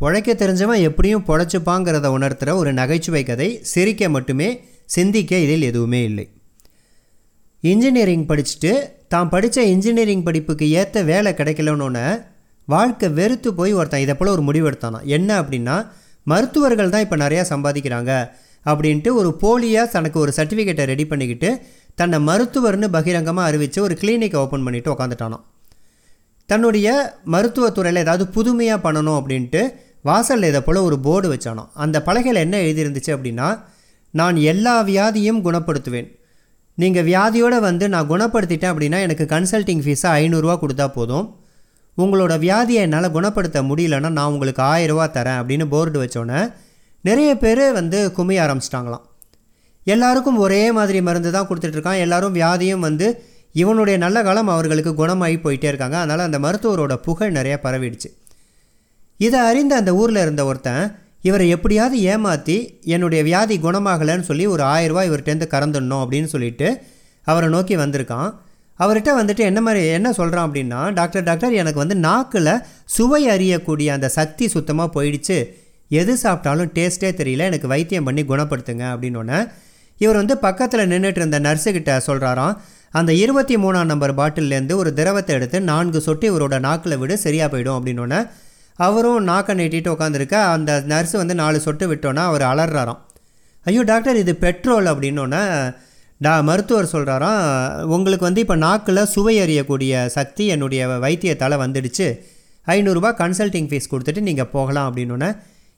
[0.00, 4.46] பொழைக்க தெரிஞ்சவன் எப்படியும் பொழைச்சிப்பாங்கிறத உணர்த்துகிற ஒரு நகைச்சுவை கதை சிரிக்க மட்டுமே
[4.94, 6.24] சிந்திக்க இதில் எதுவுமே இல்லை.
[7.62, 8.72] இன்ஜினியரிங் படிச்சுட்டு
[9.08, 12.06] தான் படித்த இன்ஜினியரிங் படிப்புக்கு ஏற்ற வேலை கிடைக்கலன்னொன்னே
[12.68, 14.98] வாழ்க்கை வெறுத்து போய் ஒருத்தன் இதை போல் ஒரு முடிவெடுத்தானா?
[15.16, 15.76] என்ன அப்படின்னா
[16.26, 18.12] மருத்துவர்கள் தான் இப்போ நிறையா சம்பாதிக்கிறாங்க
[18.66, 21.50] அப்படின்ட்டு ஒரு போலியாக தனக்கு ஒரு சர்டிஃபிகேட்டை ரெடி பண்ணிக்கிட்டு
[21.94, 25.44] தன்னை மருத்துவர்னு பகிரங்கமாக அறிவித்து ஒரு கிளினிக்கை ஓப்பன் பண்ணிவிட்டு உக்காந்துட்டானான்
[26.48, 26.88] தன்னுடைய
[27.32, 29.62] மருத்துவத்துறையில் ஏதாவது புதுமையாக பண்ணணும் அப்படின்ட்டு
[30.08, 33.48] வாசலில் இதை போல் ஒரு போர்டு வச்சானோ அந்த பலகையில் என்ன எழுதியிருந்துச்சு அப்படின்னா
[34.14, 36.08] நான் எல்லா வியாதியும் குணப்படுத்துவேன்.
[36.78, 41.26] நீங்கள் வியாதியோடு வந்து நான் குணப்படுத்திட்டேன் அப்படின்னா எனக்கு கன்சல்டிங் ஃபீஸாக ஐநூறுரூவா கொடுத்தா போதும்.
[41.98, 46.40] உங்களோட வியாதியை என்னால் குணப்படுத்த முடியலன்னா நான் உங்களுக்கு ஆயிரரூவா தரேன் அப்படின்னு போர்டு வச்சோன்னே
[47.08, 49.04] நிறைய பேர் வந்து குமி ஆரம்பிச்சிட்டாங்களாம்.
[49.86, 53.06] எல்லாருக்கும் ஒரே மாதிரி மருந்து தான் கொடுத்துட்ருக்கான் எல்லாரும் வியாதியும் வந்து
[53.62, 55.96] இவனுடைய நல்ல காலம் அவர்களுக்கு குணமாகி போயிட்டே இருக்காங்க.
[55.98, 58.10] அதனால் அந்த மருத்துவரோட புகழ் நிறைய பரவிடுச்சு.
[59.20, 60.84] இதை அறிந்த அந்த ஊரில் இருந்த ஒருத்தன்
[61.28, 62.56] இவரை எப்படியாவது ஏமாற்றி
[62.94, 66.68] என்னுடைய வியாதி குணமாகலைன்னு சொல்லி ஒரு ஆயிரரூவா இவர்கிட்டேருந்து கறந்துடணும் அப்படின்னு சொல்லிட்டு
[67.26, 68.30] அவரை நோக்கி வந்திருக்கான்.
[68.80, 72.52] அவர்கிட்ட வந்துட்டு என்ன மாதிரி என்ன சொல்கிறான் அப்படின்னா டாக்டர் டாக்டர் எனக்கு வந்து நாக்கில்
[72.94, 75.38] சுவை அறியக்கூடிய அந்த சக்தி சுத்தமாக போயிடுச்சு.
[75.90, 77.46] எது சாப்பிட்டாலும் டேஸ்ட்டே தெரியல.
[77.50, 79.40] எனக்கு வைத்தியம் பண்ணி குணப்படுத்துங்க அப்படின்னோடனே
[80.00, 82.54] இவர் வந்து பக்கத்தில் நின்றுட்டு இருந்த நர்ஸுக்கிட்ட சொல்கிறாராம்
[82.90, 87.76] அந்த இருபத்தி மூணாம் நம்பர் பாட்டிலேருந்து ஒரு திரவத்தை எடுத்து நான்கு சொட்டு இவரோட நாக்கில் விடு சரியாக போயிடும்
[87.78, 88.20] அப்படின்னோடனே
[88.80, 93.00] அவரும் நாக்கை நீட்டிட்டு உட்காந்துருக்க அந்த நர்ஸு வந்து நாலு சொட்டு விட்டோன்னா அவர் அலறாராம்
[93.66, 95.42] ஐயோ டாக்டர் இது பெட்ரோல் அப்படின்னோடனே
[96.20, 97.42] டா மருத்துவர் சொல்கிறாராம்
[97.86, 102.06] உங்களுக்கு வந்து இப்போ நாக்கில் சுவை அறியக்கூடிய சக்தி என்னுடைய வைத்தியத்தால் வந்துடுச்சு.
[102.66, 105.30] ஐநூறுரூபா கன்சல்டிங் ஃபீஸ் கொடுத்துட்டு நீங்கள் போகலாம் அப்படின்னோடனே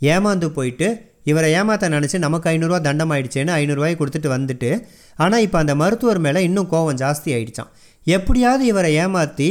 [0.00, 0.88] ஏமாந்து போயிட்டு
[1.22, 4.70] இவரை ஏமாற்ற நினச்சி நமக்கு ஐநூறுரூவா தண்டம் ஆயிடுச்சேன்னு ஐநூறுரூவாய் கொடுத்துட்டு வந்துட்டு
[5.16, 7.70] ஆனால் இப்போ அந்த மருத்துவர் மேலே இன்னும் கோவம் ஜாஸ்தி ஆகிடுச்சான்
[8.06, 9.48] எப்படியாவது இவரை ஏமாற்றி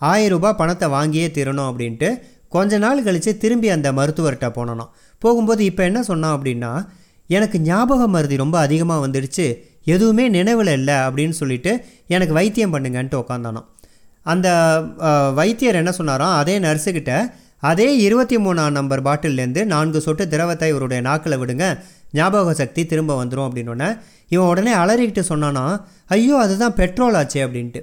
[0.00, 2.08] ஆயிரம் ரூபாய் பணத்தை வாங்கியே தீரணும் அப்படின்ட்டு
[2.54, 4.90] கொஞ்ச நாள் கழித்து திரும்பி அந்த மருத்துவர்கிட்ட போனோம்
[5.22, 6.72] போகும்போது இப்போ என்ன சொன்னான் அப்படின்னா
[7.30, 9.46] எனக்கு ஞாபக மருதி ரொம்ப அதிகமாக வந்துடுச்சு.
[9.94, 11.72] எதுவுமே நினைவில் இல்லை அப்படின்னு சொல்லிட்டு
[12.14, 13.66] எனக்கு வைத்தியம் பண்ணுங்கன்ட்டு உக்காந்தானோம்.
[14.32, 14.48] அந்த
[15.38, 17.14] வைத்தியர் என்ன சொன்னாராம் அதே நர்ஸுக்கிட்ட
[17.70, 21.66] அதே இருபத்தி மூணாம் நம்பர் பாட்டில்லேருந்து நான்கு சொட்டு திரவத்தை இவருடைய நாக்கில் விடுங்க.
[22.18, 23.88] ஞாபக சக்தி திரும்ப வந்துடும் அப்படின்னோடனே
[24.34, 25.64] இவன் உடனே அலறிக்கிட்டு சொன்னானா
[26.16, 27.80] ஐயோ அதுதான் பெட்ரோல் ஆச்சே அப்படின்ட்டு.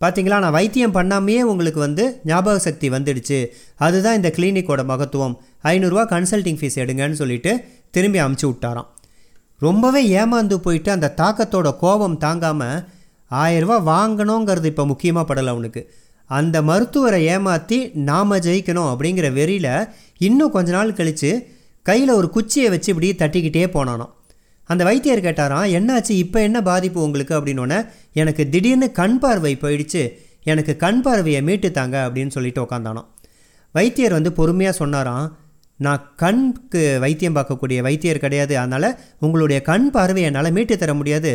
[0.00, 3.38] பார்த்தீங்களா நான் வைத்தியம் பண்ணாமையே உங்களுக்கு வந்து ஞாபக சக்தி வந்துடுச்சு.
[3.76, 5.34] அதுதான் இந்த கிளினிக்கோட மகத்துவம்.
[5.72, 7.52] ஐநூறுரூவா கன்சல்டிங் ஃபீஸ் எடுங்கன்னு சொல்லிட்டு
[7.90, 8.88] திரும்பி அமுச்சு விட்டாராம்.
[9.58, 12.82] ரொம்பவே ஏமாந்து போயிட்டு அந்த தாக்கத்தோட கோபம் தாங்காமல்
[13.30, 15.82] ஆயிரரூவா வாங்கணுங்கிறது இப்போ முக்கியமாக படலை அவனுக்கு.
[16.30, 19.72] அந்த மருத்துவரை ஏமாற்றி நாம் ஜெயிக்கணும் அப்படிங்கிற வெறியில்
[20.28, 21.30] இன்னும் கொஞ்ச நாள் கழித்து
[21.86, 24.12] கையில் ஒரு குச்சியை வச்சு இப்படி தட்டிக்கிட்டே போனானாம்.
[24.70, 26.12] அந்த வைத்தியர் கேட்டாராம் என்னாச்சு?
[26.24, 27.34] இப்போ என்ன பாதிப்பு உங்களுக்கு?
[27.38, 27.78] அப்படின்னோடனே
[28.20, 30.02] எனக்கு திடீர்னு கண் பார்வை போயிடுச்சு.
[30.52, 33.08] எனக்கு கண் பார்வையை மீட்டுத்தாங்க அப்படின்னு சொல்லிட்டு உக்காந்தானாம்.
[33.74, 35.26] வைத்தியர் வந்து பொறுமையாக சொன்னாராம்
[35.84, 38.54] நான் கண்க்கு வைத்தியம் பார்க்கக்கூடிய வைத்தியர் கிடையாது.
[38.58, 38.88] அதனால்
[39.24, 41.32] உங்களுடைய கண் பார்வையை என்னால் மீட்டு தர முடியாது.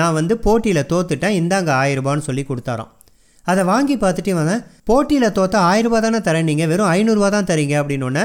[0.00, 1.36] நான் வந்து போட்டியில் தோத்துட்டேன்.
[1.40, 2.90] இந்தாங்க ஆயிரரூபான்னு சொல்லி கொடுத்தாராம்.
[3.46, 6.48] அதை வாங்கி பார்த்துட்டு வந்தேன் போட்டியில் தோற்ற ஆயிரரூபா தானே தரேன்.
[6.50, 8.24] நீங்கள் வெறும் ஐநூறுரூவா தான் தரீங்க அப்படின்னோடனே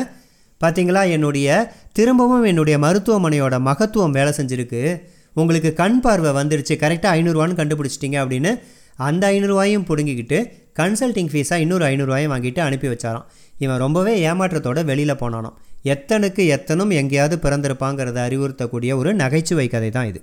[0.62, 1.48] பார்த்தீங்களா என்னுடைய
[1.94, 5.02] திரும்பவும் என்னுடைய மருத்துவமனையோட மகத்துவம் வேலை செஞ்சுருக்கு.
[5.34, 8.52] உங்களுக்கு கண் பார்வை வந்துடுச்சு கரெக்டாக ஐநூறுரூவான்னு கண்டுபிடிச்சிட்டிங்க அப்படின்னு
[8.96, 10.38] அந்த ஐநூறுரூவாயும் பிடுங்கிக்கிட்டு
[10.80, 13.26] கன்சல்டிங் ஃபீஸாக இன்னொரு ஐநூறுரூவாயும் வாங்கிட்டு அனுப்பி வச்சாராம்.
[13.60, 15.58] இவன் ரொம்பவே ஏமாற்றத்தோட வெளியில் போனானாம்.
[15.84, 20.22] எத்தனுக்கு எத்தனும் எங்கேயாவது பிறந்திருப்பாங்கிறத அறிவுறுத்தக்கூடிய ஒரு நகைச்சுவை கதை தான் இது.